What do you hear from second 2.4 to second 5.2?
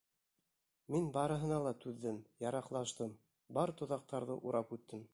яраҡлаштым, бар тоҙаҡтарҙы урап үттем.